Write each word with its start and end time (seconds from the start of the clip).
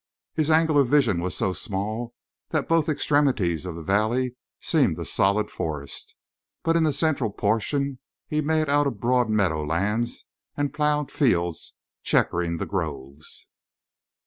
His 0.33 0.49
angle 0.49 0.79
of 0.79 0.87
vision 0.87 1.21
was 1.21 1.37
so 1.37 1.53
small 1.53 2.15
that 2.49 2.67
both 2.67 2.89
extremities 2.89 3.67
of 3.67 3.75
the 3.75 3.83
valley 3.83 4.35
seemed 4.59 4.97
a 4.97 5.05
solid 5.05 5.51
forest, 5.51 6.15
but 6.63 6.75
in 6.75 6.85
the 6.85 6.91
central 6.91 7.29
portion 7.29 7.99
he 8.27 8.41
made 8.41 8.67
out 8.67 8.89
broad 8.99 9.29
meadow 9.29 9.63
lands 9.63 10.25
and 10.57 10.73
plowed 10.73 11.11
fields 11.11 11.75
checkering 12.03 12.57
the 12.57 12.65
groves. 12.65 13.45